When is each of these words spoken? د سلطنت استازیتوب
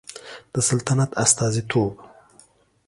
د 0.53 0.55
سلطنت 0.69 1.09
استازیتوب 1.23 1.93